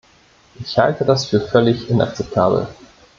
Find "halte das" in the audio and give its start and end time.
0.79-1.27